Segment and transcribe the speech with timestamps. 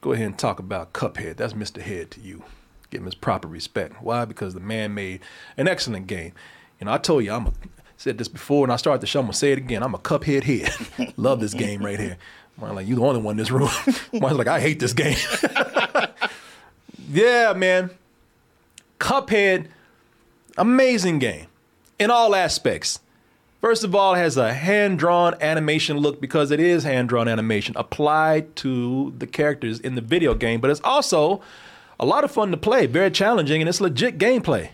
[0.00, 1.36] go ahead and talk about Cuphead.
[1.36, 1.80] That's Mr.
[1.80, 2.44] Head to you.
[2.90, 4.02] Give him his proper respect.
[4.02, 4.24] Why?
[4.24, 5.20] Because the man made
[5.56, 6.32] an excellent game.
[6.80, 7.52] You know, I told you I'm a
[7.98, 9.20] said this before, and I started the show.
[9.20, 9.82] I'm gonna say it again.
[9.82, 11.12] I'm a Cuphead head.
[11.16, 12.16] Love this game right here.
[12.62, 13.68] I'm like, you the only one in this room.
[14.12, 15.16] Mine's like, I hate this game.
[17.10, 17.90] yeah, man.
[18.98, 19.66] Cuphead,
[20.56, 21.46] amazing game
[21.98, 23.00] in all aspects.
[23.60, 27.26] First of all, it has a hand drawn animation look because it is hand drawn
[27.26, 31.40] animation applied to the characters in the video game, but it's also
[31.98, 34.70] a lot of fun to play, very challenging, and it's legit gameplay.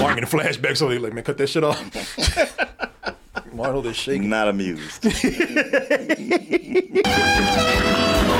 [0.00, 1.80] Mark in the flashback, so they like, man, cut that shit off.
[3.54, 4.28] Marlo, they're shaking.
[4.28, 5.04] Not amused.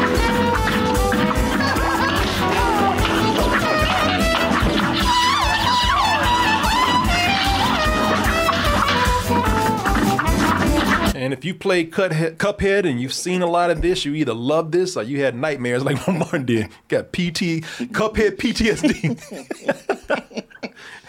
[11.22, 14.34] And if you play Cuthead, Cuphead and you've seen a lot of this, you either
[14.34, 16.68] love this or you had nightmares like my Martin did.
[16.88, 19.20] Got PT, Cuphead PTSD.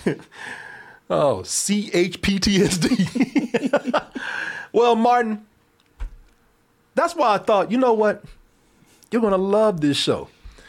[1.09, 4.03] oh, CH PTSD.
[4.71, 5.47] well, Martin,
[6.93, 8.23] that's why I thought, you know what?
[9.09, 10.27] You're going to love this show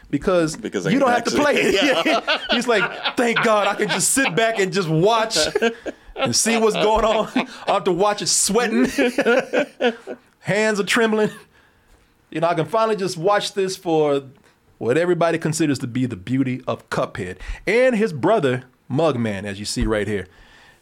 [0.08, 2.40] because, Because you don't have to play it.
[2.50, 5.36] He's like, thank God I can just sit back and just watch
[6.16, 7.28] and see what's going on.
[7.66, 8.86] I have to watch it sweating.
[10.40, 11.30] Hands are trembling.
[12.30, 14.24] You know, I can finally just watch this for
[14.78, 19.64] what everybody considers to be the beauty of Cuphead and his brother, Mugman, as you
[19.64, 20.26] see right here.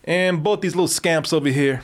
[0.05, 1.83] And both these little scamps over here,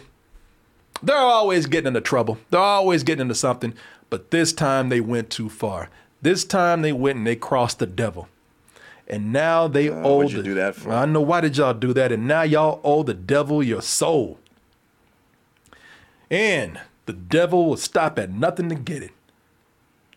[1.02, 2.38] they're always getting into trouble.
[2.50, 3.74] They're always getting into something.
[4.10, 5.90] But this time they went too far.
[6.22, 8.28] This time they went and they crossed the devil.
[9.10, 10.92] And now they uh, owe what'd you the- do that for?
[10.92, 12.12] I know why did y'all do that?
[12.12, 14.38] And now y'all owe the devil your soul.
[16.30, 19.12] And the devil will stop at nothing to get it.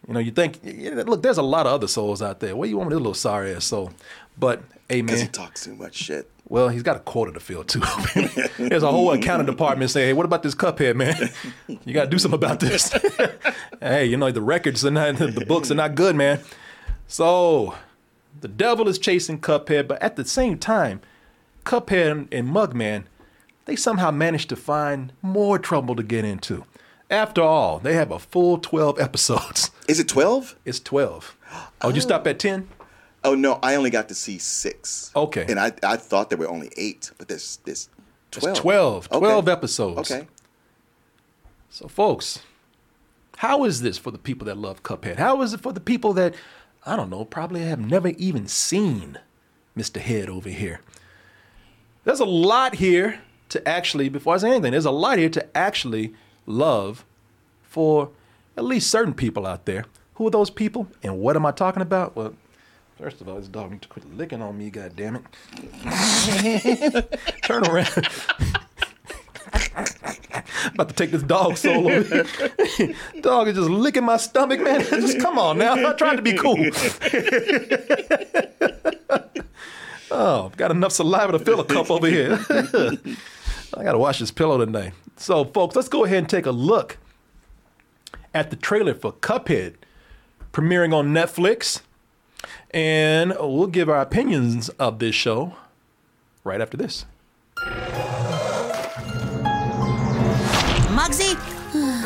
[0.07, 2.55] You know, you think, yeah, look, there's a lot of other souls out there.
[2.55, 3.91] What do you want with this little sorry ass soul?
[4.37, 6.29] But, hey, Because he talks too much shit.
[6.49, 7.79] well, he's got a quarter to fill too.
[8.57, 11.29] There's a whole accounting department saying, "Hey, what about this cuphead, man?
[11.85, 12.91] You got to do something about this."
[13.79, 16.41] hey, you know the records are not, the books are not good, man.
[17.07, 17.75] So,
[18.39, 21.01] the devil is chasing Cuphead, but at the same time,
[21.65, 23.03] Cuphead and Mugman,
[23.65, 26.65] they somehow managed to find more trouble to get into.
[27.09, 29.71] After all, they have a full 12 episodes.
[29.87, 30.55] Is it 12?
[30.65, 31.37] It's 12.
[31.81, 32.67] Oh, did you stop at 10?
[33.23, 35.11] Oh, no, I only got to see six.
[35.15, 35.45] Okay.
[35.47, 37.89] And I, I thought there were only eight, but there's, there's
[38.31, 38.53] 12.
[38.53, 39.09] It's 12.
[39.09, 40.11] 12 episodes.
[40.11, 40.27] Okay.
[41.69, 42.39] So, folks,
[43.37, 45.17] how is this for the people that love Cuphead?
[45.17, 46.33] How is it for the people that,
[46.85, 49.19] I don't know, probably have never even seen
[49.77, 50.01] Mr.
[50.01, 50.81] Head over here?
[52.03, 53.19] There's a lot here
[53.49, 56.13] to actually, before I say anything, there's a lot here to actually
[56.47, 57.05] love
[57.61, 58.09] for
[58.57, 59.85] at least certain people out there.
[60.15, 62.15] Who are those people and what am I talking about?
[62.15, 62.33] Well,
[62.97, 65.23] first of all, this dog needs to quit licking on me, God damn it.
[67.43, 68.07] Turn around.
[70.81, 72.03] About to take this dog solo.
[73.21, 74.81] dog is just licking my stomach, man.
[74.89, 75.73] just come on now.
[75.73, 76.57] I'm not trying to be cool.
[80.11, 82.39] oh, got enough saliva to fill a cup over here.
[82.49, 84.93] I gotta wash this pillow tonight.
[85.17, 86.97] So, folks, let's go ahead and take a look
[88.33, 89.75] at the trailer for Cuphead
[90.51, 91.81] premiering on Netflix.
[92.71, 95.55] And we'll give our opinions of this show
[96.43, 97.05] right after this.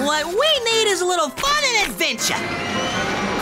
[0.05, 2.39] What we need is a little fun and adventure.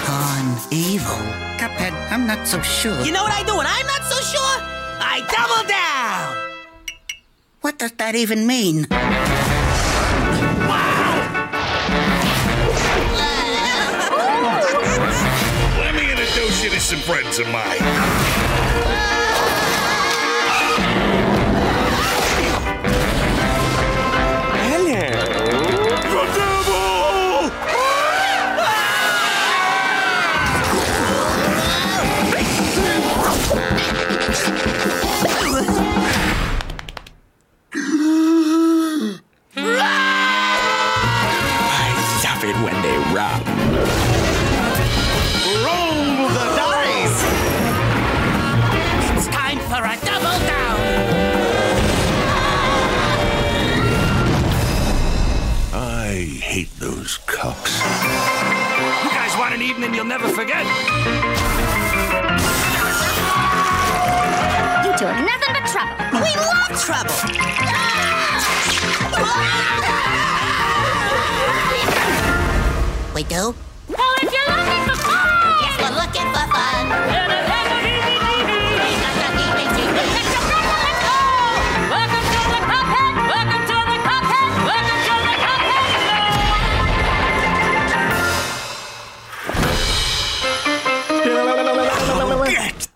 [0.06, 1.20] Con evil.
[1.60, 3.02] Cuphead, I'm not so sure.
[3.04, 4.58] You know what I do when I'm not so sure?
[5.06, 6.36] I double down.
[7.62, 8.88] What does that even mean?
[8.90, 9.04] Wow!
[15.80, 19.13] Let me introduce you to some friends of mine.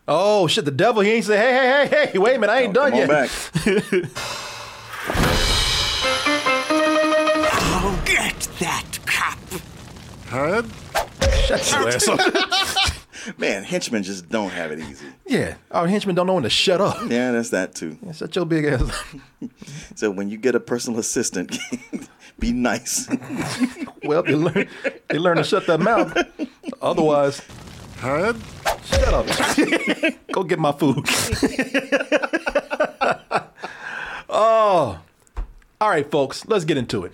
[0.07, 0.65] Oh shit!
[0.65, 1.01] The devil.
[1.01, 2.18] He ain't say, hey, hey, hey, hey.
[2.18, 3.09] Wait a minute, I ain't done Come on yet.
[3.09, 3.30] back.
[6.69, 9.38] Oh, get that cop.
[11.45, 12.19] Shut your ass up.
[13.38, 15.06] Man, henchmen just don't have it easy.
[15.25, 16.98] yeah, our henchmen don't know when to shut up.
[17.09, 17.98] Yeah, that's that too.
[18.13, 18.81] Shut your big ass.
[18.81, 18.92] up.
[19.95, 21.57] So when you get a personal assistant,
[22.39, 23.07] be nice.
[24.04, 24.68] Well, they learn,
[25.12, 26.15] you learn to shut that mouth.
[26.81, 27.42] Otherwise,
[27.99, 29.25] shut up.
[30.31, 31.05] Go get my food.
[34.29, 34.99] oh,
[35.81, 36.45] all right, folks.
[36.45, 37.11] Let's get into it.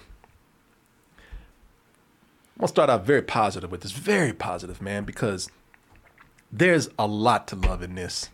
[2.56, 3.92] I'm gonna start out very positive with this.
[3.92, 5.50] Very positive, man, because
[6.52, 8.30] there's a lot to love in this.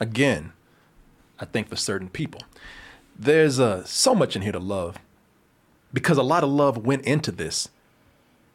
[0.00, 0.52] Again,
[1.40, 2.42] I think for certain people,
[3.18, 4.98] there's uh, so much in here to love
[5.92, 7.68] because a lot of love went into this.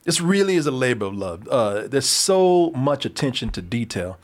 [0.03, 1.47] This really is a labor of love.
[1.47, 4.17] Uh, there's so much attention to detail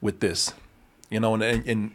[0.00, 0.52] with this,
[1.10, 1.92] you know, and, and, and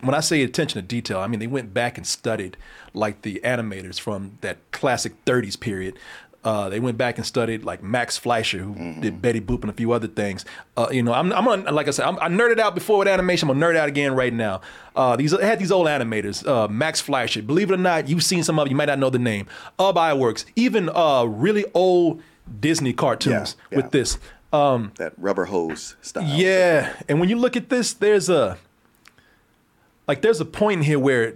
[0.00, 2.56] when I say attention to detail, I mean they went back and studied
[2.94, 5.98] like the animators from that classic 30s period.
[6.46, 9.72] Uh, they went back and studied like Max Fleischer, who did Betty Boop and a
[9.72, 10.44] few other things.
[10.76, 13.08] Uh, you know, I'm, I'm on, like I said, I'm, I nerded out before with
[13.08, 13.50] animation.
[13.50, 14.60] I'm gonna nerd out again right now.
[14.94, 17.42] Uh, these I had these old animators, uh, Max Fleischer.
[17.42, 18.68] Believe it or not, you've seen some of.
[18.68, 19.48] You might not know the name.
[19.80, 22.22] Ub Iwerks, even uh, really old
[22.60, 24.16] Disney cartoons Yeah, with this.
[24.52, 26.22] Um, that rubber hose style.
[26.24, 28.56] yeah, and when you look at this, there's a
[30.06, 31.34] like there's a point in here where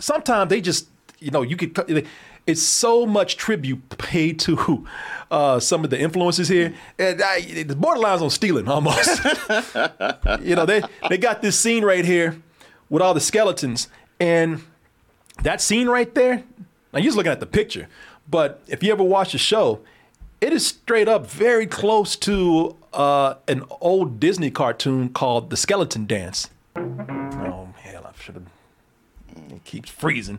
[0.00, 0.88] sometimes they just
[1.20, 2.06] you know you could
[2.46, 4.86] it's so much tribute paid to
[5.30, 9.24] uh, some of the influences here, and I, the borderlines on stealing almost.
[10.44, 12.40] you know they they got this scene right here
[12.88, 13.88] with all the skeletons,
[14.20, 14.62] and
[15.42, 16.44] that scene right there.
[16.92, 17.88] Now you're just looking at the picture,
[18.30, 19.80] but if you ever watch the show,
[20.40, 26.06] it is straight up very close to uh, an old Disney cartoon called The Skeleton
[26.06, 26.50] Dance.
[26.76, 28.46] Oh hell, I should have.
[29.50, 30.38] It keeps freezing.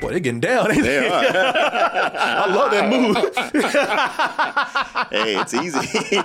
[0.00, 0.72] Boy, they're getting down.
[0.72, 1.00] ain't they?
[1.00, 1.24] They are.
[1.24, 3.16] I love that move.
[5.12, 6.16] hey, it's easy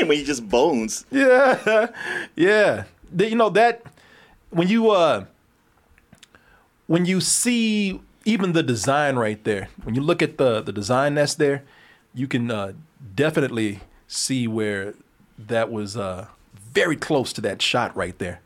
[0.06, 1.04] when you just bones.
[1.10, 1.88] yeah,
[2.36, 2.84] yeah.
[3.16, 3.82] You know that
[4.50, 5.24] when you uh
[6.86, 11.14] when you see even the design right there, when you look at the the design
[11.14, 11.62] that's there,
[12.14, 12.72] you can uh,
[13.14, 14.94] definitely see where
[15.38, 16.26] that was uh,
[16.72, 18.40] very close to that shot right there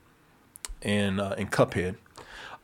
[0.83, 1.97] in uh, in Cuphead.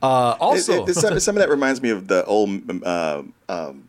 [0.02, 2.48] Uh, also, it- it's some, some of that reminds me of the old
[2.86, 3.88] um, um,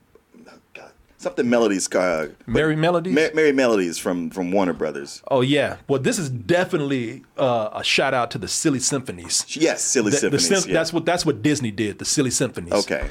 [0.73, 1.87] God, something melodies.
[1.93, 3.13] Uh, Merrie Melodies.
[3.13, 5.21] Ma- Merrie Melodies from from Warner Brothers.
[5.29, 9.43] oh yeah, well this is definitely uh, a shout out to the Silly Symphonies.
[9.57, 10.47] Yes, silly The- the symphonies.
[10.63, 10.73] sym- yeah.
[10.79, 11.99] That's what that's what Disney did.
[11.99, 12.73] The Silly Symphonies.
[12.73, 13.09] Okay.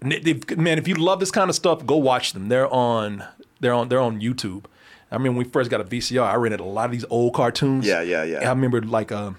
[0.00, 2.48] They- man, if you love this kind of stuff, go watch them.
[2.48, 3.24] They're on
[3.60, 4.64] they're on they're on YouTube.
[5.10, 7.34] I mean, when we first got a VCR, I rented a lot of these old
[7.34, 7.86] cartoons.
[7.86, 8.36] Yeah, yeah, yeah.
[8.38, 9.38] And I remember like um,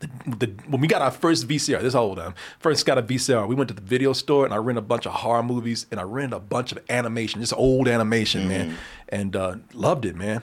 [0.00, 0.08] the,
[0.46, 1.80] the when we got our first VCR.
[1.82, 2.34] This old I'm.
[2.60, 3.48] First got a VCR.
[3.48, 5.98] We went to the video store and I rented a bunch of horror movies and
[5.98, 8.76] I rented a bunch of animation, just old animation, man, Mm-hmm.
[9.08, 10.42] and uh, loved it, man.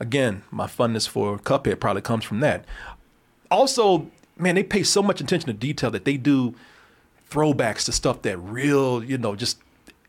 [0.00, 2.64] Again, my fondness for Cuphead probably comes from that.
[3.50, 6.54] Also, man, they pay so much attention to detail that they do
[7.30, 9.58] throwbacks to stuff that real, you know, just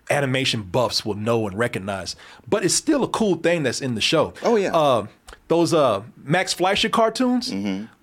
[0.10, 2.16] animation buffs will know and recognize.
[2.48, 4.34] But it's still a cool thing that's in the show.
[4.44, 4.76] Oh, yeah.
[4.76, 5.08] Uh,
[5.48, 7.54] those uh, Max Fleischer cartoons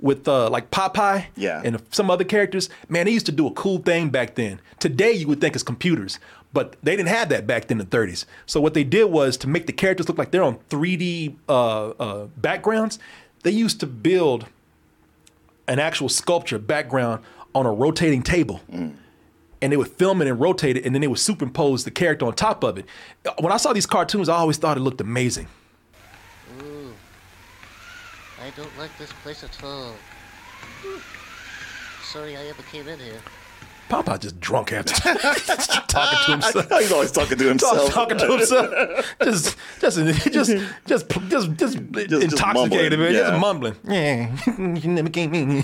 [0.00, 0.92] with uh, like Popeye
[1.26, 1.40] Mm-hmm.
[1.40, 1.62] Yeah.
[1.64, 4.60] and some other characters, man, they used to do a cool thing back then.
[4.78, 6.18] Today, you would think it's computers,
[6.52, 8.24] but they didn't have that back then in the 30s.
[8.46, 11.88] So what they did was to make the characters look like they're on 3D uh,
[11.90, 12.98] uh, backgrounds,
[13.42, 14.46] they used to build
[15.68, 17.22] an actual sculpture background
[17.54, 18.60] on a rotating table.
[19.62, 22.26] And they would film it and rotate it, and then they would superimpose the character
[22.26, 22.84] on top of it.
[23.38, 25.46] When I saw these cartoons, I always thought it looked amazing.
[26.60, 26.92] Ooh.
[28.44, 29.94] I don't like this place at all.
[32.02, 33.20] Sorry I ever came in here.
[33.88, 34.94] Papa just drunk after
[35.88, 36.80] talking to himself.
[36.80, 37.90] He's always talking to himself.
[37.92, 41.76] talking to himself, just, just, just, just, just, just,
[42.12, 43.12] intoxicated, man.
[43.12, 43.30] yeah.
[43.30, 43.76] Just mumbling.
[43.84, 45.62] Yeah, you never came in.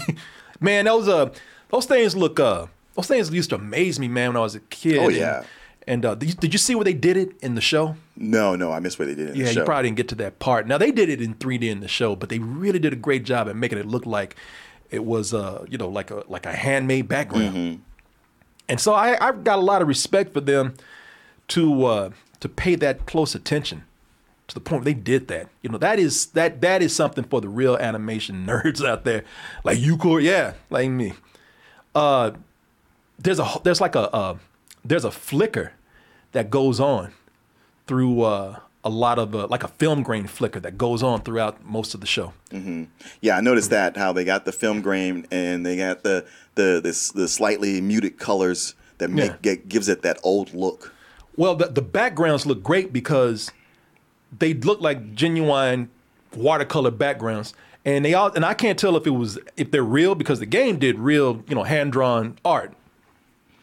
[0.60, 1.30] Man, those uh,
[1.70, 2.66] those things look uh,
[2.98, 4.98] those things used to amaze me, man, when I was a kid.
[4.98, 5.44] Oh, and- yeah.
[5.86, 7.96] And uh, did, you, did you see where they did it in the show?
[8.14, 9.60] No, no, I missed where they did in Yeah, the show.
[9.60, 10.66] you probably didn't get to that part.
[10.66, 13.24] Now they did it in 3D in the show, but they really did a great
[13.24, 14.36] job at making it look like
[14.90, 17.56] it was, uh, you know, like a like a handmade background.
[17.56, 17.80] Mm-hmm.
[18.68, 20.74] And so I, I've got a lot of respect for them
[21.48, 23.84] to uh, to pay that close attention
[24.48, 25.48] to the point where they did that.
[25.62, 29.24] You know, that is that that is something for the real animation nerds out there,
[29.64, 30.26] like you, Corey.
[30.26, 31.14] Yeah, like me.
[31.94, 32.32] Uh,
[33.18, 34.36] there's a there's like a uh,
[34.84, 35.72] there's a flicker
[36.32, 37.12] that goes on
[37.86, 41.64] through uh, a lot of uh, like a film grain flicker that goes on throughout
[41.64, 42.32] most of the show.
[43.20, 46.80] Yeah, I noticed that how they got the film grain and they got the the
[46.82, 49.36] this the slightly muted colors that make Yeah.
[49.42, 50.92] get, gives it that old look.
[51.36, 53.52] Well, the, the backgrounds look great because
[54.36, 55.88] they look like genuine
[56.36, 60.14] watercolor backgrounds, and they all and I can't tell if it was if they're real
[60.14, 62.72] because the game did real you know hand drawn art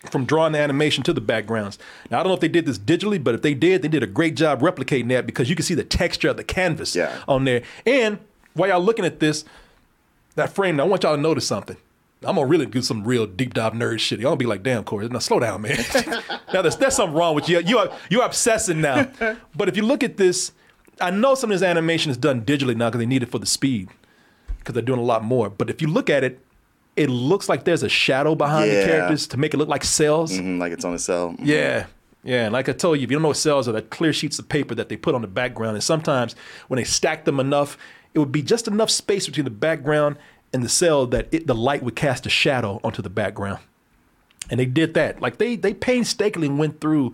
[0.10, 1.78] from drawing the animation to the backgrounds.
[2.12, 4.04] Now I don't know if they did this digitally, but if they did, they did
[4.04, 7.24] a great job replicating that because you can see the texture of the canvas Yeah.
[7.28, 7.64] on there.
[7.86, 8.20] And
[8.54, 9.46] while y'all looking at this,
[10.36, 11.78] that frame, I want y'all to notice something.
[12.24, 14.20] I'm gonna really do some real deep dive nerd shit.
[14.20, 15.78] Y'all gonna be like, damn, Corey, now slow down, man.
[16.54, 17.60] now there's, there's something wrong with you.
[17.60, 19.10] You are you're obsessing now.
[19.56, 20.52] but if you look at this,
[21.00, 23.38] I know some of this animation is done digitally now because they need it for
[23.40, 23.90] the speed.
[24.58, 25.50] Because they're doing a lot more.
[25.50, 26.40] But if you look at it,
[26.96, 30.32] it looks like there's a shadow behind the characters to make it look like cells.
[30.32, 31.36] Mhm, like it's on a cell.
[31.42, 31.86] Yeah.
[32.24, 34.12] Yeah, and like I told you, if you don't know what cells are, they're clear
[34.12, 35.76] sheets of paper that they put on the background.
[35.76, 36.36] And sometimes
[36.70, 37.78] when they stack them enough,
[38.16, 40.18] it would be just enough space between the background
[40.52, 43.60] and the cell that it, the light would cast a shadow onto the background.
[44.50, 45.22] And they did that.
[45.22, 47.14] Like they they painstakingly went through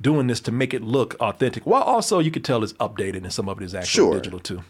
[0.00, 1.66] doing this to make it look authentic.
[1.66, 4.14] While also you could tell it's updated and some of it is actually Sure.
[4.14, 4.62] digital too.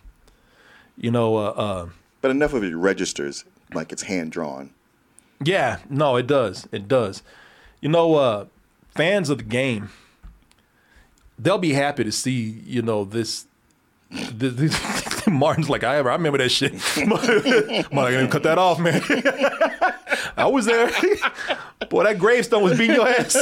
[0.96, 1.86] You know, uh, uh,
[2.22, 4.70] But enough of it registers like it's hand drawn.
[5.42, 6.66] Yeah, no, it does.
[6.72, 7.22] It does.
[7.80, 8.46] You know, uh,
[8.94, 9.90] fans of the game,
[11.38, 13.46] they'll be happy to see, you know, this.
[14.10, 16.10] this, this Martin's like, I, ever.
[16.10, 16.72] I remember that shit.
[17.92, 19.02] Martin, I cut that off, man.
[20.36, 20.90] I was there.
[21.90, 23.34] Boy, that gravestone was beating your ass.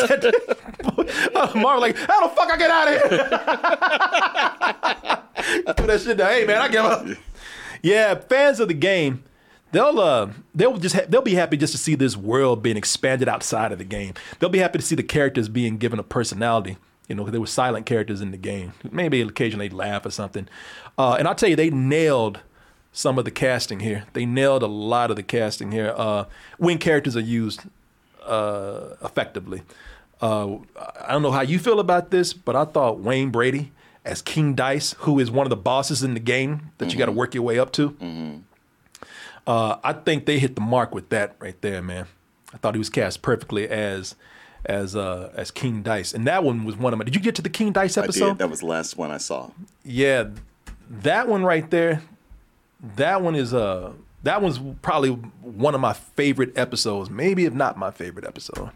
[1.54, 3.00] Martin like, how the fuck I get out of here?
[5.74, 6.30] Threw that shit down.
[6.30, 7.06] Hey, man, I give up.
[7.82, 9.24] Yeah, fans of the game,
[9.74, 13.28] they'll uh, they'll just ha- they'll be happy just to see this world being expanded
[13.28, 14.14] outside of the game.
[14.38, 16.78] They'll be happy to see the characters being given a personality.
[17.08, 18.72] You know, there were silent characters in the game.
[18.90, 20.48] Maybe occasionally they'd laugh or something.
[20.96, 22.40] Uh, and I'll tell you, they nailed
[22.92, 24.04] some of the casting here.
[24.14, 25.92] They nailed a lot of the casting here.
[25.94, 26.24] Uh,
[26.56, 27.62] when characters are used
[28.24, 29.62] uh, effectively.
[30.22, 30.56] Uh,
[31.02, 33.72] I don't know how you feel about this, but I thought Wayne Brady
[34.04, 37.06] as King Dice, who is one of the bosses in the game that you got
[37.06, 38.42] to work your way up to.
[39.46, 42.06] Uh, I think they hit the mark with that right there, man.
[42.52, 44.14] I thought he was cast perfectly as
[44.66, 47.04] as uh, as King Dice, and that one was one of my.
[47.04, 48.24] Did you get to the King Dice episode?
[48.24, 48.38] I did.
[48.38, 49.50] That was the last one I saw.
[49.84, 50.30] Yeah,
[50.88, 52.02] that one right there.
[52.96, 57.76] That one is uh that one's probably one of my favorite episodes, maybe if not
[57.76, 58.70] my favorite episode.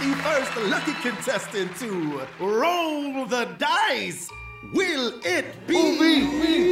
[0.00, 4.30] The first lucky contestant to roll the dice.
[4.72, 5.74] Will it be?
[5.74, 6.70] me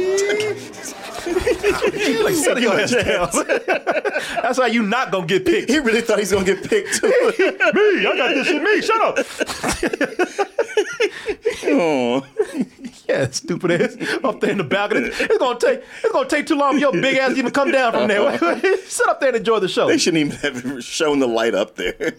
[2.09, 3.29] you like setting your ass down.
[4.41, 5.69] That's why you not gonna get picked.
[5.69, 7.07] He really thought he's gonna get picked too.
[7.07, 7.13] me,
[8.07, 8.81] I got this in me.
[8.81, 9.19] Shut up.
[11.65, 12.25] oh.
[13.19, 15.07] Yeah, stupid ass up there in the balcony.
[15.07, 17.71] It's gonna take it's gonna take too long for your big ass to even come
[17.71, 18.37] down from there.
[18.85, 19.87] Sit up there and enjoy the show.
[19.87, 21.93] They shouldn't even have shown the light up there.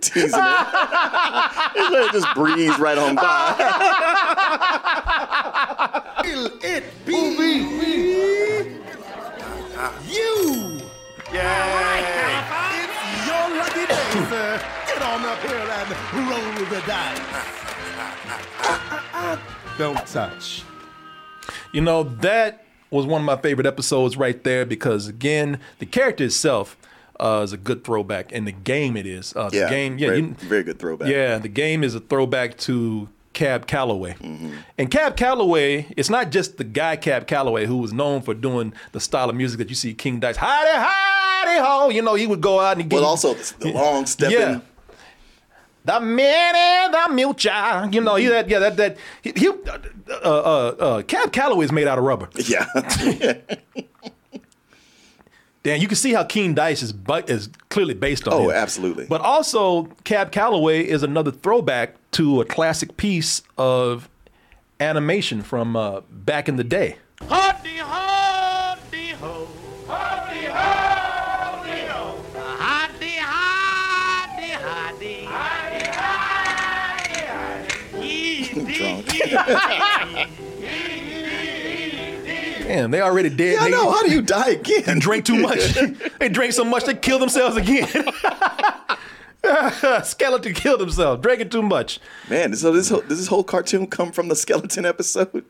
[0.00, 0.66] Teasing it.
[1.74, 3.56] Just it just breeze right on by.
[6.22, 7.60] Will it be me?
[10.08, 10.80] You!
[11.32, 12.84] Yeah!
[12.84, 14.62] It's your lucky day, sir.
[14.86, 15.90] Get on up here and
[16.30, 17.18] roll the dice.
[18.62, 19.36] Uh, uh, uh,
[19.80, 20.62] Don't touch.
[21.72, 26.24] You know, that was one of my favorite episodes right there because again, the character
[26.24, 26.76] itself
[27.18, 29.34] uh, is a good throwback, and the game it is.
[29.34, 31.08] Uh, the Yeah, game, yeah, very, you- very good throwback.
[31.08, 34.12] Yeah, the game is a throwback to Cab Calloway.
[34.20, 34.52] Mm-hmm.
[34.76, 38.74] And Cab Calloway, it's not just the guy Cab Calloway who was known for doing
[38.92, 41.88] the style of music that you see King Dice, hidey, hidey ho.
[41.88, 42.96] You know, he would go out and get.
[42.98, 44.38] But also the, the long stepping.
[44.38, 44.60] Yeah.
[45.84, 47.88] The man, and the mucha.
[47.92, 49.52] You know, he that yeah that that he, he uh,
[50.10, 52.28] uh, uh, uh, Cab Calloway is made out of rubber.
[52.34, 52.66] Yeah.
[55.62, 58.56] Dan, you can see how King Dice is bu- is clearly based on Oh, him.
[58.56, 59.04] absolutely.
[59.06, 64.08] But also, Cab Calloway is another throwback to a classic piece of
[64.80, 66.96] animation from uh, back in the day.
[67.28, 69.46] Hardy, hardy, ho.
[69.86, 70.29] Hardy, hardy,
[82.70, 83.54] Damn, they already dead.
[83.54, 83.90] Yeah, I know.
[83.90, 84.98] How do you die again?
[85.00, 85.74] drink too much.
[86.20, 87.88] they drink so much they kill themselves again.
[90.04, 91.98] Skeleton killed himself drinking too much.
[92.28, 95.44] Man, so this whole, does this whole cartoon come from the skeleton episode?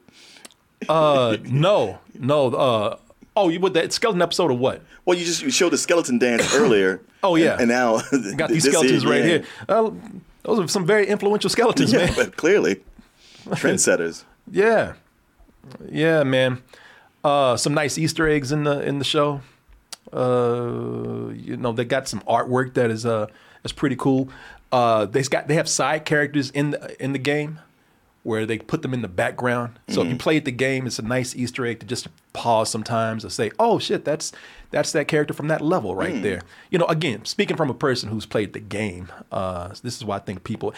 [0.89, 2.47] Uh, no, no.
[2.55, 2.97] Uh,
[3.37, 4.83] oh, you with that skeleton episode of what?
[5.05, 7.01] Well, you just you showed the skeleton dance earlier.
[7.23, 7.53] Oh, yeah.
[7.53, 8.01] and, and now
[8.37, 9.27] Got these skeletons right yeah.
[9.27, 9.45] here.
[9.69, 9.91] Uh,
[10.43, 12.15] those are some very influential skeletons, Yeah, man.
[12.17, 12.81] but clearly,
[13.49, 14.25] trendsetters.
[14.51, 14.95] Yeah,
[15.89, 16.63] yeah, man.
[17.23, 19.41] Uh, some nice Easter eggs in the in the show.
[20.13, 23.27] Uh, you know, they got some artwork that is uh
[23.63, 24.29] that's pretty cool.
[24.73, 27.61] Uh, they got they have side characters in the in the game
[28.23, 29.79] where they put them in the background.
[29.89, 33.25] So if you played the game, it's a nice Easter egg to just pause sometimes
[33.25, 34.33] and say, "Oh shit, that's
[34.71, 38.11] that's that character from that level right there." You know, again, speaking from a person
[38.11, 40.75] who's played the game, uh, this is why I think people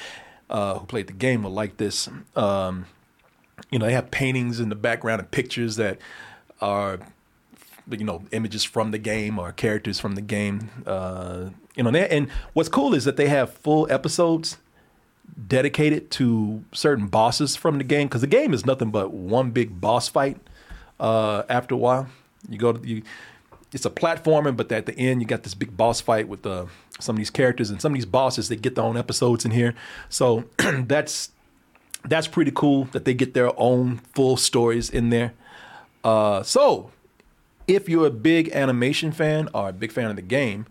[0.50, 2.08] uh, who played the game will like this.
[2.36, 2.86] Um,
[3.70, 5.98] you know, they have paintings in the background and pictures that
[6.60, 7.00] are,
[7.90, 10.70] you know, images from the game or characters from the game.
[10.86, 14.58] Uh, you know, and and what's cool is that they have full episodes
[15.48, 19.80] dedicated to certain bosses from the game because the game is nothing but one big
[19.80, 20.38] boss fight.
[21.00, 22.06] Uh, after a while,
[22.48, 23.02] you go to you.
[23.72, 26.66] It's a platformer, but at the end you got this big boss fight with uh,
[27.00, 28.48] some of these characters and some of these bosses.
[28.48, 29.74] They get their own episodes in here,
[30.08, 31.30] so that's
[32.04, 35.34] that's pretty cool that they get their own full stories in there.
[36.04, 36.90] Uh, so,
[37.68, 40.66] if you're a big animation fan or a big fan of the game,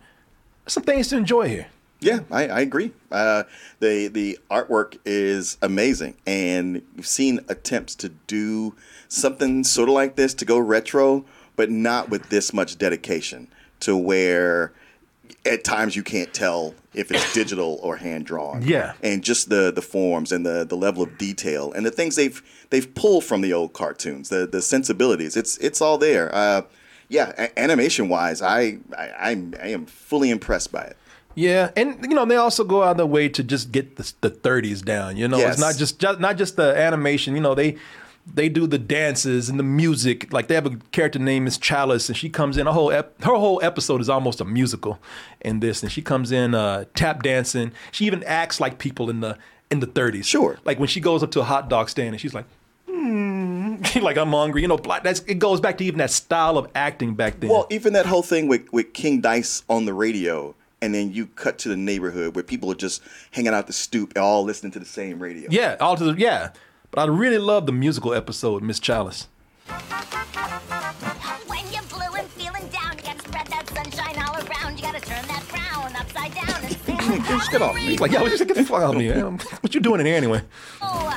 [0.67, 1.67] some things to enjoy here.
[2.01, 2.91] Yeah, I, I agree.
[3.11, 3.43] Uh,
[3.79, 8.75] the the artwork is amazing, and you've seen attempts to do
[9.07, 11.25] something sort of like this to go retro,
[11.61, 13.47] but not with this much dedication.
[13.81, 14.71] To where
[15.45, 18.61] at times you can't tell if it's digital or hand drawn.
[18.63, 18.93] Yeah.
[19.03, 22.41] and just the the forms and the the level of detail and the things they've
[22.71, 25.37] they've pulled from the old cartoons, the the sensibilities.
[25.37, 26.33] It's it's all there.
[26.33, 26.61] Uh,
[27.09, 30.97] yeah, a- animation wise, I, I I'm I am fully impressed by it.
[31.35, 34.05] Yeah, and you know they also go out of their way to just get the,
[34.21, 35.15] the 30s down.
[35.17, 35.53] You know, Yes.
[35.53, 37.35] it's not just, just not just the animation.
[37.35, 37.77] You know, they
[38.25, 40.31] they do the dances and the music.
[40.31, 42.67] Like they have a character named Miss Chalice, and she comes in.
[42.67, 44.99] A whole ep- her whole episode is almost a musical
[45.41, 47.71] in this, and she comes in uh, tap dancing.
[47.91, 49.37] She even acts like people in the
[49.69, 50.25] in the 30s.
[50.25, 50.59] Sure.
[50.65, 52.45] Like when she goes up to a hot dog stand and she's like.
[52.89, 54.77] Hmm, like I'm hungry, you know.
[54.77, 57.49] That's it goes back to even that style of acting back then.
[57.49, 61.27] Well, even that whole thing with, with King Dice on the radio, and then you
[61.27, 64.79] cut to the neighborhood where people are just hanging out the stoop, all listening to
[64.79, 65.47] the same radio.
[65.49, 66.49] yeah, all to the yeah.
[66.91, 69.27] But I really love the musical episode, Miss Chalice.
[71.47, 74.75] When you're blue and feeling down, you gotta spread that sunshine all around.
[74.77, 77.25] You gotta turn that frown upside down and.
[77.27, 77.97] Just get off me.
[77.97, 79.09] Like, yo, just get the fuck out of me.
[79.09, 79.39] man.
[79.61, 80.41] What you doing in here anyway?
[80.81, 81.07] Oh,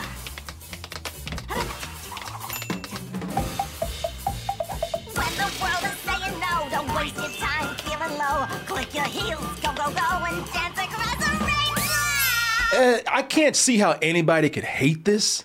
[5.15, 8.47] When the world is saying no, don't waste your time feeling low.
[8.67, 13.07] Click your heels, go, go, go, and dance across the rainbow.
[13.07, 15.45] Uh, I can't see how anybody could hate this.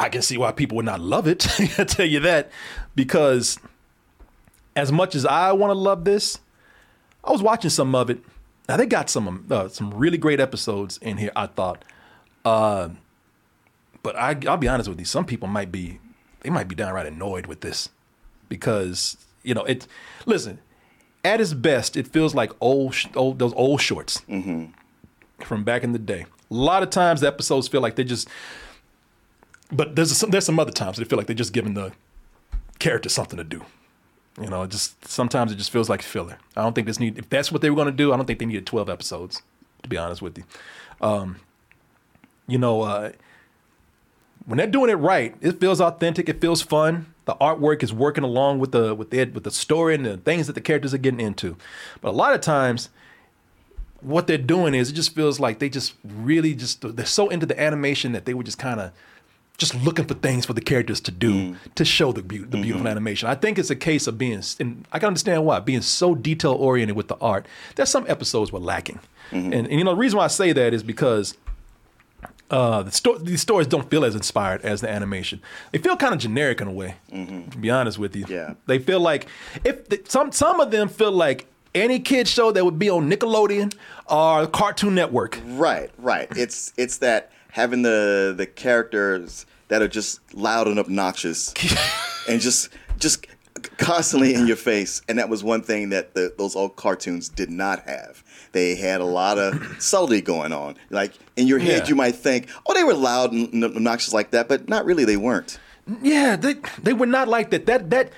[0.00, 1.46] I can see why people would not love it.
[1.78, 2.50] I tell you that
[2.94, 3.58] because
[4.74, 6.38] as much as I want to love this,
[7.22, 8.18] I was watching some of it.
[8.68, 11.32] Now they got some uh, some really great episodes in here.
[11.36, 11.84] I thought,
[12.44, 12.88] uh,
[14.02, 15.04] but I, I'll be honest with you.
[15.04, 16.00] Some people might be
[16.40, 17.90] they might be downright annoyed with this
[18.48, 19.86] because you know it.
[20.24, 20.60] Listen,
[21.24, 24.22] at its best, it feels like old, old those old shorts
[25.40, 26.26] from back in the day.
[26.50, 28.28] A lot of times the episodes feel like they just,
[29.72, 31.92] but there's some, there's some other times they feel like they're just giving the
[32.78, 33.64] character something to do.
[34.40, 36.38] You know, it just sometimes it just feels like filler.
[36.56, 38.12] I don't think this need if that's what they were going to do.
[38.12, 39.42] I don't think they needed 12 episodes.
[39.82, 40.44] To be honest with you,
[41.00, 41.36] um,
[42.46, 43.12] you know, uh,
[44.44, 46.28] when they're doing it right, it feels authentic.
[46.28, 47.14] It feels fun.
[47.24, 50.46] The artwork is working along with the with the with the story and the things
[50.46, 51.56] that the characters are getting into.
[52.00, 52.90] But a lot of times,
[54.00, 57.46] what they're doing is it just feels like they just really just they're so into
[57.46, 58.92] the animation that they were just kind of
[59.60, 61.56] just looking for things for the characters to do mm.
[61.74, 62.62] to show the, beau- the mm-hmm.
[62.62, 63.28] beautiful animation.
[63.28, 66.52] I think it's a case of being, and I can understand why, being so detail
[66.54, 67.46] oriented with the art.
[67.76, 69.52] That some episodes were lacking, mm-hmm.
[69.52, 71.36] and, and you know the reason why I say that is because
[72.50, 75.42] uh, the sto- these stories don't feel as inspired as the animation.
[75.72, 76.94] They feel kind of generic in a way.
[77.12, 77.50] Mm-hmm.
[77.50, 78.54] To be honest with you, Yeah.
[78.66, 79.28] they feel like
[79.62, 83.10] if the, some some of them feel like any kid show that would be on
[83.10, 83.74] Nickelodeon
[84.06, 85.38] or Cartoon Network.
[85.44, 86.28] Right, right.
[86.34, 91.54] It's it's that having the the characters that are just loud and obnoxious,
[92.28, 93.26] and just just
[93.78, 95.00] constantly in your face.
[95.08, 98.22] And that was one thing that the, those old cartoons did not have.
[98.52, 100.76] They had a lot of subtlety going on.
[100.90, 101.88] Like in your head, Yeah.
[101.88, 105.04] you might think, "Oh, they were loud and obnoxious like that," but not really.
[105.06, 105.58] They weren't.
[106.02, 107.66] Yeah, they they were not like that.
[107.66, 108.12] That that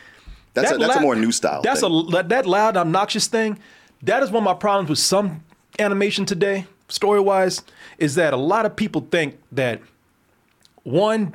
[0.54, 1.62] That's that a, that's a more new style.
[1.62, 1.92] That's thing.
[2.08, 3.58] a that, that loud, obnoxious thing.
[4.02, 5.44] That is one of my problems with some
[5.78, 7.62] animation today, story wise,
[7.98, 9.80] is that a lot of people think that
[10.82, 11.34] one,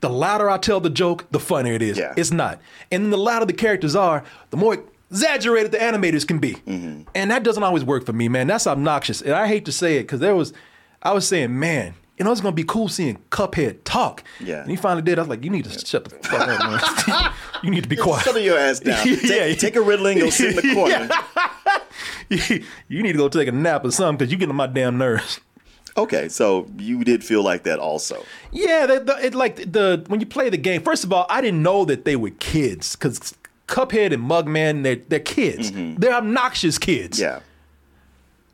[0.00, 1.98] the louder I tell the joke, the funnier it is.
[1.98, 2.14] Yeah.
[2.16, 2.60] It's not.
[2.92, 4.78] And then the louder the characters are, the more
[5.10, 6.54] exaggerated the animators can be.
[6.54, 7.02] Mm-hmm.
[7.14, 8.46] And that doesn't always work for me, man.
[8.46, 9.20] That's obnoxious.
[9.22, 10.52] And I hate to say it because there was,
[11.02, 14.24] I was saying, man, you know, it's gonna be cool seeing Cuphead talk.
[14.40, 14.60] Yeah.
[14.62, 15.18] And he finally did.
[15.18, 17.32] I was like, you need to shut the fuck up, man.
[17.62, 18.24] you need to be quiet.
[18.24, 19.04] Shut your ass down.
[19.04, 19.54] Take, Yeah.
[19.54, 21.08] take a Ritalin, go sit in the corner.
[22.88, 24.98] you need to go take a nap or something because you're getting on my damn
[24.98, 25.40] nerves.
[25.98, 28.24] Okay, so you did feel like that also.
[28.52, 30.82] Yeah, the, the, it like the when you play the game.
[30.82, 33.34] First of all, I didn't know that they were kids because
[33.66, 35.70] Cuphead and Mugman, they're they're kids.
[35.72, 37.18] They're obnoxious kids.
[37.20, 37.38] Mm-hmm.
[37.38, 37.40] Yeah.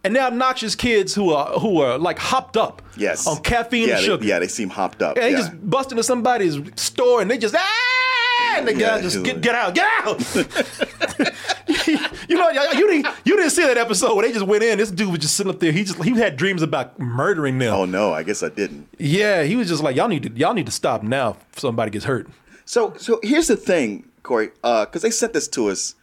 [0.05, 2.83] and they're obnoxious kids who are who are like hopped up.
[2.97, 3.27] Yes.
[3.27, 4.25] on caffeine yeah, and they- sugar.
[4.27, 5.17] yeah, they seem hopped up.
[5.17, 5.37] And they yeah.
[5.39, 9.25] just bust into somebody's store and they just ah, and the Yeah, guy just dude.
[9.25, 10.21] get get out, get out.
[12.29, 14.79] you know, you didn't you didn't see that episode where they just went in.
[14.79, 15.73] This dude was just sitting up there.
[15.73, 17.73] He just he had dreams about murdering them.
[17.75, 18.89] Oh no, I guess I didn't.
[18.99, 21.37] Yeah, he was just like y'all need to y'all need to stop now.
[21.53, 22.29] If somebody gets hurt.
[22.67, 25.95] So, so here's the thing, Corey, because they sent this to us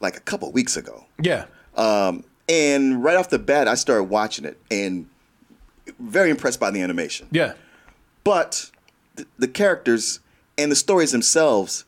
[0.00, 4.44] like a couple weeks ago, Yeah, um, and right off the bat, I started watching
[4.44, 5.08] it and
[6.00, 7.28] very impressed by the animation.
[7.30, 7.52] yeah,
[8.24, 8.70] But
[9.16, 10.18] th- the characters
[10.56, 11.84] and the stories themselves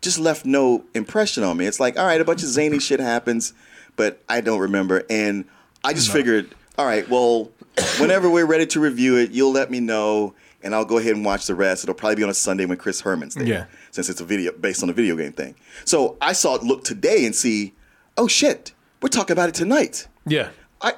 [0.00, 1.66] just left no impression on me.
[1.66, 3.52] It's like, all right, a bunch of zany shit happens,
[3.96, 5.04] but I don't remember.
[5.10, 5.44] And
[5.84, 7.50] I just figured, all right, well,
[7.98, 11.24] whenever we're ready to review it, you'll let me know, and I'll go ahead and
[11.24, 11.84] watch the rest.
[11.84, 13.64] It'll probably be on a Sunday when Chris Herman's there, Yeah.
[13.90, 15.54] since it's a video based on a video game thing.
[15.84, 17.72] So I saw it look today and see,
[18.16, 20.06] oh shit, we're talking about it tonight.
[20.26, 20.50] yeah.
[20.80, 20.94] I,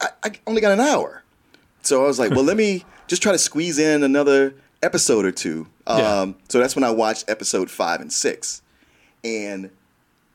[0.00, 1.22] I, I only got an hour.
[1.82, 5.32] So I was like, well, let me just try to squeeze in another episode or
[5.32, 5.66] two.
[5.86, 6.32] Um, Yeah.
[6.48, 8.62] So that's when I watched episode five and six.
[9.24, 9.70] And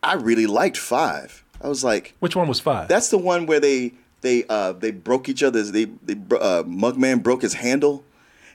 [0.04, 1.44] I really liked five.
[1.62, 2.88] I was like, Which one was five?
[2.88, 7.22] that's the one where they they uh, they broke each other's they they uh, Mugman
[7.24, 8.04] broke his handle.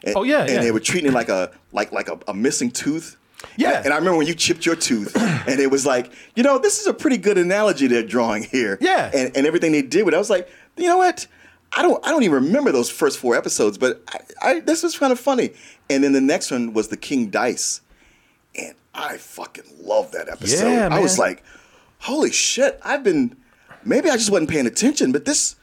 [0.05, 0.61] And, Oh, yeah, and yeah.
[0.63, 3.17] they were treating it like a like like a, a missing tooth.
[3.57, 3.83] Yeah.
[3.85, 5.17] and I remember when you chipped your tooth,
[5.49, 8.79] and it was like, you know, this is a pretty good analogy they're drawing here.
[8.81, 9.11] Yeah.
[9.13, 11.27] and, and everything they did with it, I was like, you know what?
[11.73, 14.19] I don't I don't even remember those first four episodes, but I,
[14.57, 15.51] I this was kind of funny.
[15.91, 17.81] And then the next one was the King Dice,
[18.57, 20.69] and I fucking love that episode.
[20.71, 21.43] Yeah, I was like,
[22.03, 22.79] holy shit!
[22.85, 23.37] I've been
[23.85, 25.57] maybe I just wasn't paying attention, but this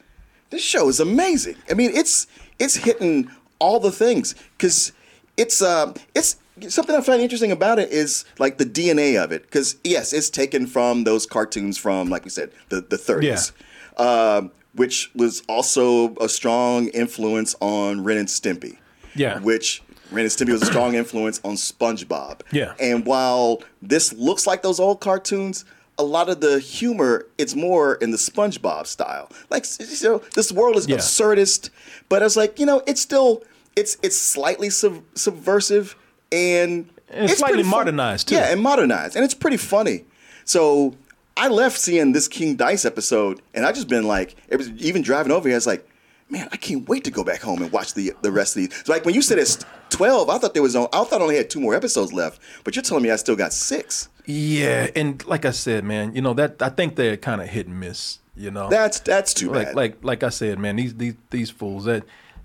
[0.50, 1.56] this show is amazing.
[1.70, 4.92] I mean, it's it's hitting all the things because
[5.38, 9.44] it's um it's something I find interesting about it is like the DNA of it
[9.44, 13.52] because yes, it's taken from those cartoons from like we said the the 30s,
[13.98, 18.78] um, which was also a strong influence on Ren and Stimpy.
[19.16, 19.40] Yeah.
[19.40, 19.82] which.
[20.12, 22.42] Ren and Stimpy was a strong influence on SpongeBob.
[22.52, 22.74] Yeah.
[22.80, 25.66] And while this looks like those old cartoons,
[26.00, 29.30] a lot of the humor it's more in the SpongeBob style.
[29.52, 30.96] Like you know, this world is Yeah.
[30.98, 31.70] absurdist,
[32.10, 33.44] but I was like, you know, it's still
[33.76, 35.96] it's it's slightly sub- subversive
[36.32, 38.36] and, And it's slightly pretty fun- modernized, too.
[38.36, 40.06] Yeah, and modernized, and it's pretty funny.
[40.46, 40.96] So
[41.38, 45.02] I left seeing this King Dice episode, and I just been like, it was even
[45.02, 45.56] driving over here.
[45.56, 45.88] I was like,
[46.30, 48.76] man, I can't wait to go back home and watch the the rest of these.
[48.86, 49.58] So like when you said it's
[49.90, 52.42] twelve, I thought there was on, I thought I only had two more episodes left,
[52.64, 54.10] but you're telling me I still got six.
[54.30, 57.68] Yeah, and like I said, man, you know that I think they're kind of hit
[57.68, 58.20] and miss.
[58.36, 59.76] You know, That's that's too like bad.
[59.76, 62.04] like like I said, man, these these these fools that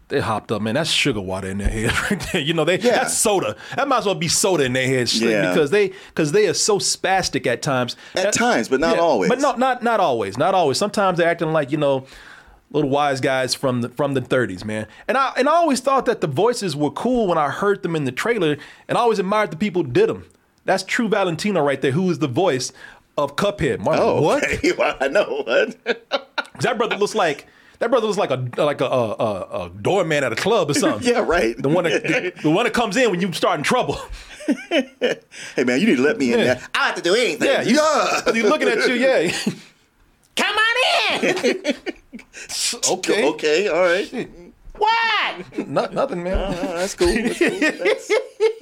[0.09, 0.75] they hopped up, man.
[0.75, 2.42] That's sugar water in their head right there.
[2.42, 2.92] You know, they Yeah.
[2.97, 3.55] that's soda.
[3.77, 5.53] That might as well be soda in their head Yeah.
[5.53, 7.97] because they because they are so spastic at times.
[8.16, 9.29] At Uh, times, but not always.
[9.29, 10.37] But not not not always.
[10.37, 10.79] Not always.
[10.79, 12.07] Sometimes they're acting like you know.
[12.73, 16.07] Little wise guys from the from the 30s, man, and I and I always thought
[16.07, 18.57] that the voices were cool when I heard them in the trailer,
[18.88, 20.25] and I always admired the people who did them.
[20.64, 22.72] That's Tru Valentino right there, who is the voice
[23.16, 23.79] of Cuphead.
[23.79, 24.44] Marlon, oh, what?
[24.44, 24.72] okay.
[24.79, 26.31] Well, I know what.
[26.61, 27.48] That brother looks like
[27.81, 30.74] that brother looks like a like a a, a, a doorman at a club or
[30.74, 31.07] something.
[31.12, 31.61] yeah, right.
[31.61, 33.98] The one that the, the one that comes in when you start in trouble.
[34.68, 36.44] hey man, you need to let me in Yeah.
[36.44, 36.57] there.
[36.74, 37.48] I don't have to do anything.
[37.48, 38.33] Yeah, you, yeah.
[38.33, 38.94] he's looking at you.
[38.94, 39.33] Yeah.
[40.37, 41.74] Come on in!
[42.90, 43.29] okay.
[43.31, 44.29] Okay, all right.
[44.77, 45.69] What?
[45.69, 46.39] No, nothing, man.
[46.39, 47.09] Oh, that's cool.
[47.13, 47.51] That's cool.
[47.61, 48.11] That's-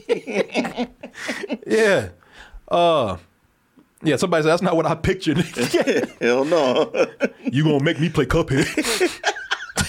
[1.67, 2.09] Yeah.
[2.69, 3.17] Uh
[4.05, 5.39] yeah, somebody said that's not what I pictured.
[6.21, 6.93] Hell no.
[7.51, 8.67] you gonna make me play Cuphead.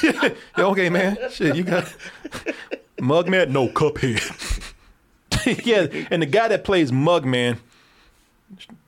[0.04, 1.18] yeah, okay, man.
[1.32, 1.92] Shit, you got
[3.00, 3.50] Mugman?
[3.50, 4.22] No, Cuphead.
[5.66, 7.58] yeah, and the guy that plays Mugman,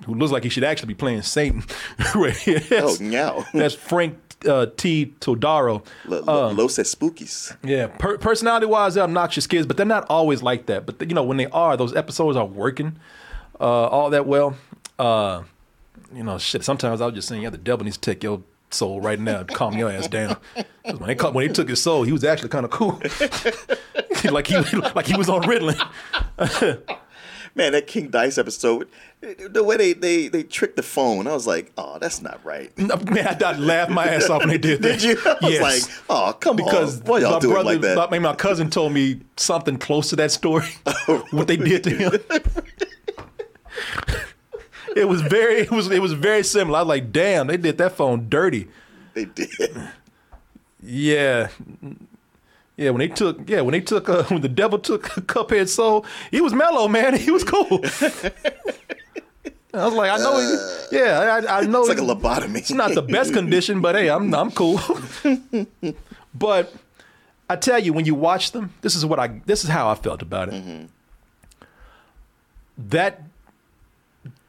[0.05, 1.63] who looks like he should actually be playing Satan,
[2.15, 2.61] right here.
[2.73, 3.45] Oh, meow.
[3.53, 5.13] That's Frank uh, T.
[5.19, 5.85] Todaro.
[6.05, 7.55] Lo- lo- Los Spookies.
[7.63, 10.85] Yeah, per- personality wise, they're obnoxious kids, but they're not always like that.
[10.85, 12.95] But you know, when they are, those episodes are working
[13.59, 14.55] uh, all that well.
[14.99, 15.43] Uh,
[16.13, 16.63] you know, shit.
[16.63, 19.39] Sometimes I was just saying, yeah, the devil needs to take your soul right now,
[19.39, 20.37] and calm your ass down.
[20.55, 23.01] 'Cause when they caught, when they took his soul, he was actually kind of cool,
[24.31, 24.57] like he
[24.95, 25.79] like he was on Ritalin.
[27.57, 28.89] Man, that King Dice episode,
[29.21, 32.77] the way they, they, they tricked the phone, I was like, oh, that's not right.
[32.77, 34.99] Man, I, I laughed my ass off when they did that.
[34.99, 35.17] Did you?
[35.25, 35.61] I was Yes.
[35.87, 37.07] like, oh, come because on.
[37.07, 37.97] Why y'all my do it brother, like that?
[37.97, 40.67] I mean, my cousin told me something close to that story.
[41.31, 42.11] what they did to him.
[44.95, 46.79] it was very, it was, it was very similar.
[46.79, 48.67] I was like, damn, they did that phone dirty.
[49.13, 49.49] They did.
[50.83, 51.47] Yeah,
[52.77, 52.89] yeah.
[52.89, 56.41] When they took, yeah, when they took, uh, when the devil took Cuphead soul, he
[56.41, 57.15] was mellow, man.
[57.25, 57.81] He was cool.
[59.73, 61.81] I was like, I know, he, uh, yeah, I, I know.
[61.81, 62.57] It's like a lobotomy.
[62.59, 64.79] It's not the best condition, but hey, I'm I'm cool.
[66.33, 66.73] but
[67.49, 69.95] I tell you, when you watch them, this is what I this is how I
[69.95, 70.53] felt about it.
[70.55, 70.85] Mm-hmm.
[72.77, 73.23] That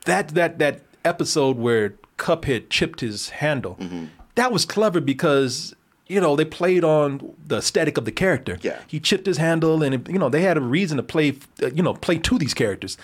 [0.04, 4.06] that that that episode where Cuphead chipped his handle, mm-hmm.
[4.36, 5.74] that was clever because
[6.06, 8.58] you know they played on the aesthetic of the character.
[8.62, 8.78] Yeah.
[8.86, 11.68] he chipped his handle, and it, you know they had a reason to play, uh,
[11.74, 12.96] you know, play to these characters.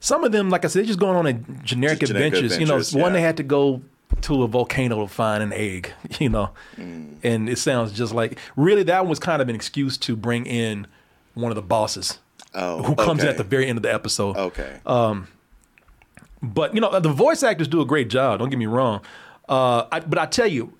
[0.00, 1.32] Some of them, like I said, they're just going on a
[1.64, 2.58] generic, Just generic adventures.
[2.60, 3.80] You know, adventures, one they had to go
[4.20, 5.92] to a volcano to find an egg.
[6.20, 7.16] You know, Mm.
[7.24, 10.44] and it sounds just like really that one was kind of an excuse to bring
[10.46, 10.86] in
[11.34, 12.18] one of the bosses
[12.54, 14.36] Oh, who comes in at the very end of the episode.
[14.36, 14.78] Okay.
[14.86, 15.26] Um,
[16.42, 18.38] but you know, the voice actors do a great job.
[18.38, 19.00] Don't get me wrong.
[19.48, 20.72] Uh, I, but I tell you,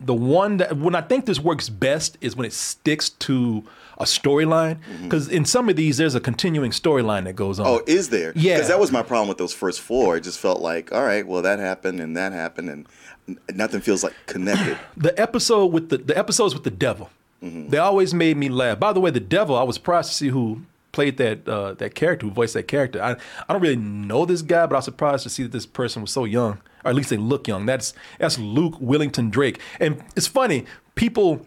[0.00, 3.64] the one that when I think this works best is when it sticks to
[3.98, 4.76] a storyline.
[5.02, 7.66] Because in some of these, there's a continuing storyline that goes on.
[7.66, 7.76] Mm-hmm.
[7.80, 8.32] Oh, is there?
[8.36, 8.54] Yeah.
[8.56, 10.16] Because that was my problem with those first four.
[10.18, 14.04] It just felt like, all right, well, that happened and that happened, and nothing feels
[14.04, 14.78] like connected.
[14.98, 17.10] the episode with the the episodes with the devil,
[17.42, 17.68] Mm-hmm.
[17.68, 18.78] they always made me laugh.
[18.80, 20.62] By the way, the devil, I was surprised to see who
[20.96, 23.00] played that uh, that character, who voiced that character.
[23.02, 25.66] I I don't really know this guy, but I was surprised to see that this
[25.66, 26.54] person was so young,
[26.84, 27.66] or at least they look young.
[27.66, 31.46] That's that's Luke Millington Drake, and it's funny people.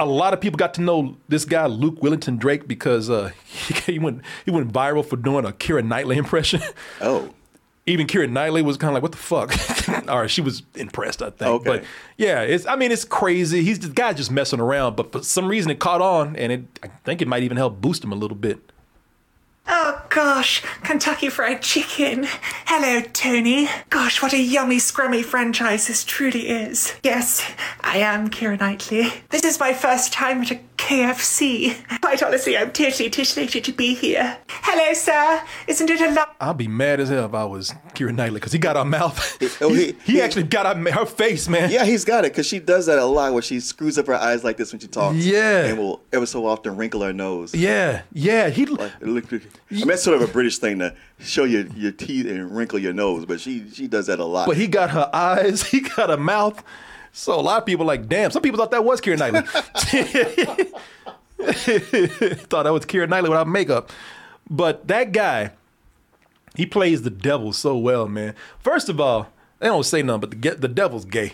[0.00, 3.30] A lot of people got to know this guy Luke Millington Drake because uh,
[3.86, 6.62] he, went he went viral for doing a Keira Knightley impression.
[7.02, 7.30] Oh,
[7.90, 11.30] even Keira Knightley was kind of like, "What the fuck?" or she was impressed, I
[11.30, 11.50] think.
[11.50, 11.64] Okay.
[11.64, 11.84] But
[12.16, 13.62] yeah, it's I mean, it's crazy.
[13.62, 16.78] He's the guy just messing around, but for some reason it caught on, and it
[16.82, 18.60] I think it might even help boost him a little bit.
[19.72, 22.26] Oh gosh, Kentucky Fried Chicken.
[22.66, 23.68] Hello, Tony.
[23.88, 26.94] Gosh, what a yummy, scrummy franchise this truly is.
[27.04, 27.48] Yes,
[27.80, 29.12] I am Keira Knightley.
[29.28, 31.76] This is my first time at a KFC.
[32.00, 34.36] Quite honestly, I'm totally titillated to be here.
[34.48, 35.40] Hello, sir.
[35.68, 36.34] Isn't it a lot?
[36.40, 39.38] I'd be mad as hell if I was Keira Knightley because he got her mouth.
[39.62, 41.70] Oh, he, he- he he- actually got her, her face, man.
[41.70, 44.14] yeah, he's got it because she does that a lot where she screws up her
[44.14, 45.16] eyes like this when she talks.
[45.18, 45.66] Yeah.
[45.66, 47.54] And will ever so often wrinkle her nose.
[47.54, 48.48] yeah, yeah.
[48.48, 49.06] He Like, it I
[49.74, 52.92] mean, that's sort of a British thing to show your, your teeth and wrinkle your
[52.94, 54.48] nose, but she she does that a lot.
[54.48, 56.64] But he got her eyes, he got her mouth.
[57.12, 59.42] So a lot of people like, damn, some people thought that was Keira Knightley.
[62.34, 63.90] thought that was Keira Knightley without makeup.
[64.48, 65.52] But that guy,
[66.54, 68.34] he plays the devil so well, man.
[68.60, 71.32] First of all, they don't say nothing, but the, the devil's gay.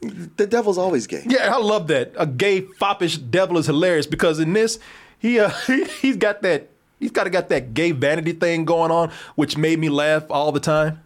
[0.00, 1.24] the devil's always gay.
[1.26, 2.12] Yeah, I love that.
[2.16, 4.78] A gay foppish devil is hilarious because in this,
[5.18, 5.48] he uh,
[6.00, 9.88] he's got that he's got got that gay vanity thing going on, which made me
[9.88, 11.02] laugh all the time.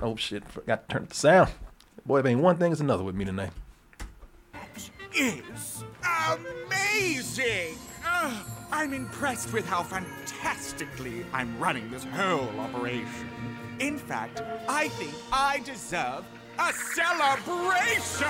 [0.00, 1.50] Oh shit, forgot to turn up the sound.
[2.04, 3.52] Boy, if ain't one thing, it's another with me tonight.
[5.14, 7.78] is amazing!
[8.04, 13.30] Ugh, I'm impressed with how fantastically I'm running this whole operation.
[13.78, 16.24] In fact, I think I deserve
[16.58, 18.26] a celebration!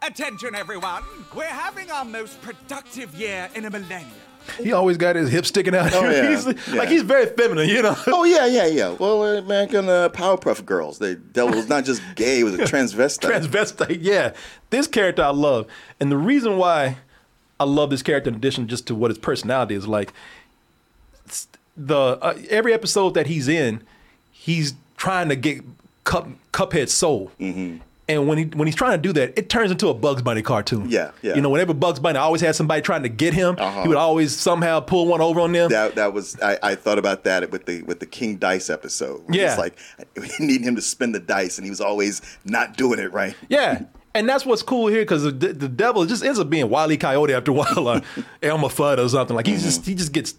[0.00, 1.02] Attention, everyone!
[1.36, 4.27] We're having our most productive year in a millennia.
[4.60, 5.92] He always got his hips sticking out.
[5.94, 6.30] Oh, yeah.
[6.34, 6.74] he's, Yeah.
[6.74, 7.96] Like he's very feminine, you know.
[8.06, 8.90] Oh yeah, yeah, yeah.
[8.98, 10.98] Well, American uh, Powerpuff Girls.
[10.98, 13.30] The devil's not just gay; it was a transvestite.
[13.30, 13.98] transvestite.
[14.00, 14.32] Yeah,
[14.70, 15.66] this character I love,
[16.00, 16.96] and the reason why
[17.60, 20.12] I love this character, in addition just to what his personality is like,
[21.76, 23.82] the uh, every episode that he's in,
[24.30, 25.62] he's trying to get
[26.04, 27.30] Cup, Cuphead's soul,
[28.10, 30.40] And when he when he's trying to do that, it turns into a Bugs Bunny
[30.40, 30.88] cartoon.
[30.88, 31.34] Yeah, yeah.
[31.34, 33.82] You know, whenever Bugs Bunny always had somebody trying to get him, Uh-huh.
[33.82, 35.70] he would always somehow pull one over on them.
[35.70, 39.22] That that was I, I thought about that with the with the King Dice episode.
[39.30, 39.50] Yeah.
[39.50, 39.78] it's like
[40.16, 43.34] we need him to spin the dice, and he was always not doing it right.
[43.50, 43.82] Yeah.
[44.14, 46.96] And that's what's cool here because the, the devil just ends up being Wile E.
[46.96, 48.00] Coyote after a while, or
[48.42, 49.36] Elmer Fudd or something.
[49.36, 50.34] Like he just he just gets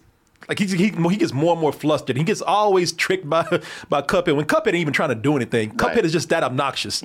[0.48, 2.16] like he, he he gets more and more flustered.
[2.16, 3.44] He gets always tricked by
[3.88, 5.70] by Cuphead when Cuphead ain't even trying to do anything.
[5.76, 7.00] Cuphead is just that obnoxious.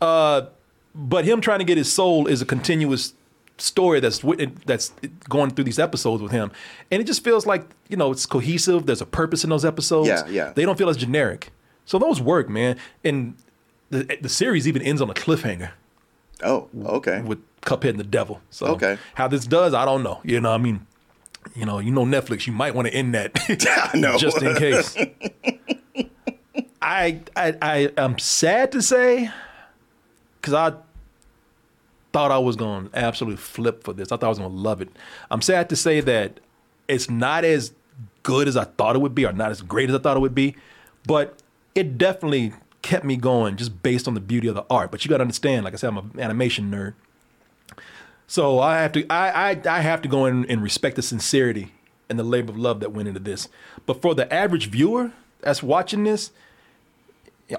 [0.00, 0.46] Uh,
[0.94, 3.14] but him trying to get his soul is a continuous
[3.58, 4.20] story that's
[4.66, 4.92] that's
[5.28, 6.50] going through these episodes with him,
[6.90, 8.86] and it just feels like you know it's cohesive.
[8.86, 10.08] There's a purpose in those episodes.
[10.08, 10.52] Yeah, yeah.
[10.54, 11.52] They don't feel as generic,
[11.84, 12.76] so those work, man.
[13.04, 13.34] And
[13.90, 15.70] the the series even ends on a cliffhanger.
[16.42, 17.20] Oh, okay.
[17.20, 18.40] With Cuphead and the devil.
[18.48, 18.96] So Okay.
[19.14, 20.20] how this does, I don't know.
[20.24, 20.86] You know, I mean,
[21.54, 23.34] you know, you know Netflix, you might want to end that
[24.18, 24.96] just in case.
[26.82, 29.30] I I I am sad to say
[30.40, 30.74] because I
[32.12, 34.10] thought I was going to absolutely flip for this.
[34.10, 34.88] I thought I was going to love it.
[35.30, 36.40] I'm sad to say that
[36.88, 37.72] it's not as
[38.22, 40.20] good as I thought it would be, or not as great as I thought it
[40.20, 40.56] would be,
[41.06, 41.40] but
[41.74, 44.90] it definitely kept me going just based on the beauty of the art.
[44.90, 46.94] But you got to understand, like I said, I'm an animation nerd.
[48.26, 51.72] So I have to I I, I have to go in and respect the sincerity
[52.08, 53.48] and the labor of love that went into this.
[53.86, 56.30] But for the average viewer that's watching this,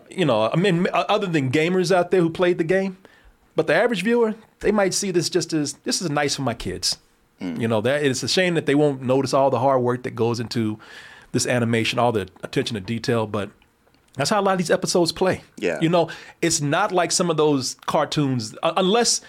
[0.09, 2.97] you know, I mean, other than gamers out there who played the game,
[3.55, 6.53] but the average viewer, they might see this just as this is nice for my
[6.53, 6.97] kids.
[7.43, 10.11] You know, that it's a shame that they won't notice all the hard work that
[10.11, 10.77] goes into
[11.31, 13.49] this animation, all the attention to detail, but
[14.13, 15.41] that's how a lot of these episodes play.
[15.57, 15.79] Yeah.
[15.81, 16.11] You know,
[16.43, 19.21] it's not like some of those cartoons uh, unless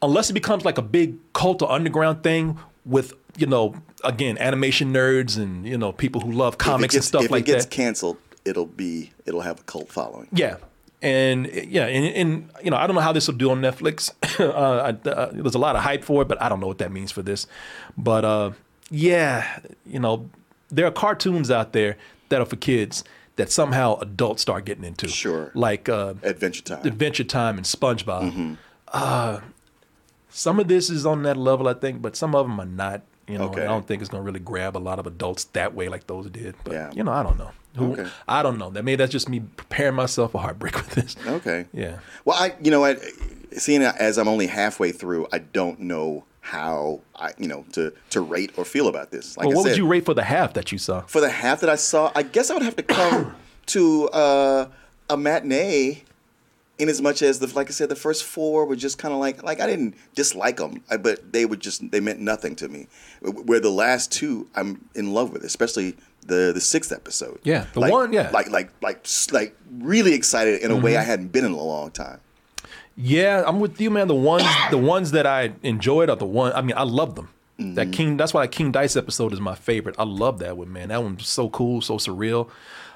[0.00, 4.90] unless it becomes like a big cult or underground thing with, you know, again, animation
[4.90, 7.52] nerds and, you know, people who love comics if gets, and stuff if like it
[7.52, 7.70] gets that.
[7.70, 10.28] canceled, it'll be it'll have a cult following.
[10.32, 10.56] Yeah.
[11.02, 14.10] And yeah, and, and you know, I don't know how this will do on Netflix.
[14.40, 16.78] uh, I, uh, there's a lot of hype for it, but I don't know what
[16.78, 17.46] that means for this.
[17.96, 18.50] But uh,
[18.90, 20.28] yeah, you know,
[20.70, 21.96] there are cartoons out there
[22.28, 23.02] that are for kids
[23.36, 25.08] that somehow adults start getting into.
[25.08, 25.50] Sure.
[25.54, 26.86] Like uh, Adventure Time.
[26.86, 28.30] Adventure Time and SpongeBob.
[28.30, 28.54] Mm-hmm.
[28.88, 29.40] Uh,
[30.28, 33.02] some of this is on that level, I think, but some of them are not.
[33.26, 33.62] You know, Okay.
[33.62, 36.06] I don't think it's going to really grab a lot of adults that way like
[36.08, 36.56] those did.
[36.64, 36.90] But Yeah.
[36.92, 37.52] you know, I don't know.
[37.76, 38.08] Who, Okay.
[38.26, 38.70] I don't know.
[38.70, 41.16] That maybe that's just me preparing myself for heartbreak with this.
[41.26, 41.66] Okay.
[41.72, 41.98] Yeah.
[42.24, 43.00] Well, I you know what,
[43.52, 48.20] seeing as I'm only halfway through, I don't know how I you know to to
[48.20, 49.36] rate or feel about this.
[49.36, 51.02] Like well, I what said, would you rate for the half that you saw?
[51.02, 52.10] for the half that I saw?
[52.14, 54.68] I guess I would have to come to uh,
[55.08, 56.04] a matinee.
[56.78, 59.20] In as much as the like I said, the first four were just kind of
[59.20, 62.88] like like I didn't dislike them, but they were just they meant nothing to me.
[63.20, 65.94] Where the last two I'm in love with, especially
[66.26, 67.38] the the sixth episode.
[67.42, 68.30] Yeah, the Like- one, yeah.
[68.32, 70.98] like like like like really excited in a way Mhm.
[71.00, 72.20] I hadn't been in a long time.
[72.96, 74.08] Yeah, I'm with you, man.
[74.08, 76.52] The ones, the ones that I enjoyed are the one.
[76.52, 77.28] I mean, I love them.
[77.58, 77.74] Mm-hmm.
[77.74, 78.16] That King.
[78.16, 79.94] That's why that King Dice episode is my favorite.
[79.98, 80.88] I love that one, man.
[80.88, 82.48] That one's so cool, so surreal.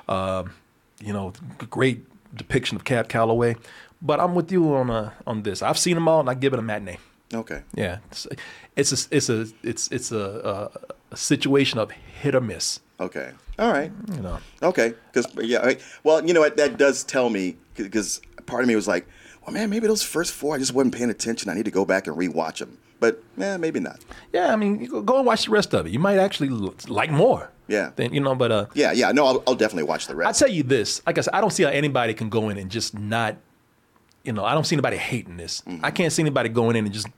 [0.08, 0.52] Um,
[1.00, 1.32] you know,
[1.70, 3.56] great depiction of Cab Calloway.
[4.02, 5.62] But I'm with you on uh, on this.
[5.62, 6.98] I've seen them all, and I give it a matinee.
[7.32, 7.62] Okay.
[7.74, 8.26] Yeah, it's
[8.76, 12.80] it's a it's a it's it's a, a, a situation of hit or miss.
[13.00, 13.32] Okay.
[13.58, 13.90] All right.
[14.12, 14.38] You know.
[14.62, 14.94] Okay.
[15.12, 15.58] Because yeah.
[15.58, 15.80] right.
[16.02, 16.56] Well, you know what?
[16.56, 19.06] That does tell me because part of me was like,
[19.44, 21.50] well, man, maybe those first four I just wasn't paying attention.
[21.50, 22.78] I need to go back and rewatch them.
[23.00, 24.00] But yeah, maybe not.
[24.32, 25.92] Yeah, I mean, go- go and watch the rest of it.
[25.92, 26.48] You might actually
[26.88, 27.50] like more.
[27.66, 27.90] Yeah.
[27.96, 28.92] Than, you know, but uh, Yeah.
[28.92, 29.12] Yeah.
[29.12, 30.42] No, I'll, I'll definitely watch the rest.
[30.42, 32.58] I tell you this, like I said, I don't see how anybody can go in
[32.58, 33.36] and just not,
[34.22, 35.62] you know, I don't see anybody hating this.
[35.62, 35.84] Mm-hmm.
[35.84, 37.08] I can't see anybody going in and just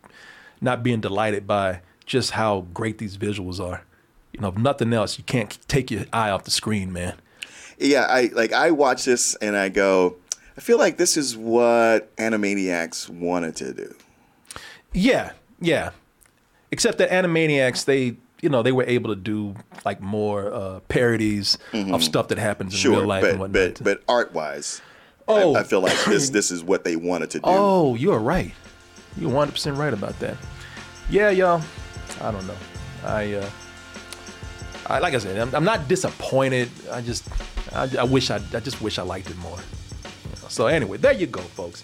[0.61, 3.85] not being delighted by just how great these visuals are.
[4.33, 7.15] You know, if nothing else, you can't take your eye off the screen, man.
[7.79, 8.07] Yeah.
[8.09, 10.17] I like I watch this and I go,
[10.57, 13.95] I feel like this is what Animaniacs wanted to do.
[14.93, 15.91] Yeah, yeah.
[16.71, 21.59] Except that Animaniacs, they, you know, they were able to do like more uh, parodies
[21.73, 22.83] of stuff that happens in Mm-hmm.
[22.95, 23.75] Sure, real life but and whatnot.
[23.75, 24.81] but but art wise,
[25.29, 25.55] Oh.
[25.57, 27.45] I, I feel like this this is what they wanted to do.
[27.47, 28.53] Oh, you're right.
[29.17, 30.37] You're 100% right about that.
[31.09, 31.63] Yeah, y'all.
[32.21, 32.57] I don't know.
[33.05, 33.51] I, uh,
[34.89, 36.71] I like I said, I'm, I'm not disappointed.
[36.91, 37.29] I just,
[37.73, 39.59] I, I wish I, I just wish I liked it more.
[40.49, 41.83] So anyway, there you go, folks.